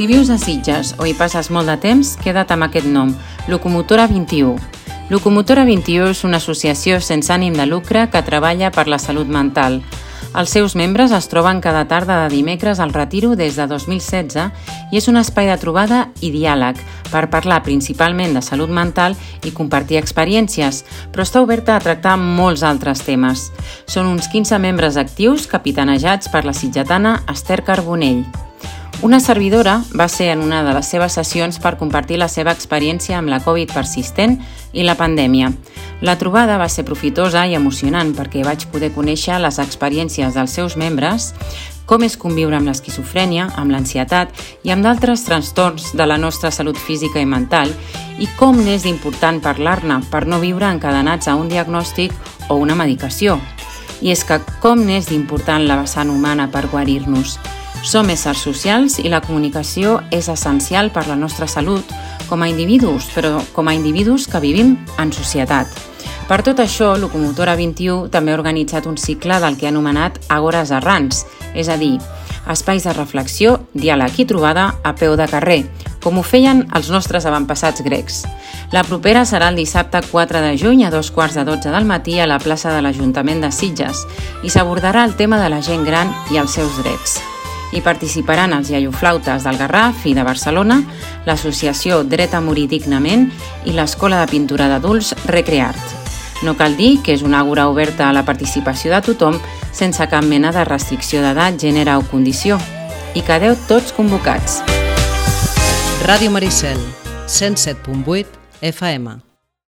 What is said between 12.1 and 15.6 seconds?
de dimecres al Retiro des de 2016 i és un espai de